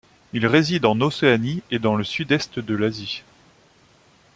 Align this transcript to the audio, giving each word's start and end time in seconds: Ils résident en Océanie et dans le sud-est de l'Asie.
Ils 0.33 0.47
résident 0.47 0.93
en 0.93 1.01
Océanie 1.01 1.61
et 1.69 1.77
dans 1.77 1.95
le 1.95 2.03
sud-est 2.03 2.57
de 2.57 2.73
l'Asie. 2.73 3.21